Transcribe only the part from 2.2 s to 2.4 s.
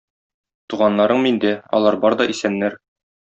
да